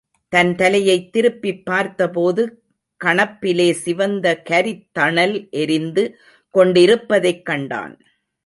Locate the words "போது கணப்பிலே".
2.09-3.71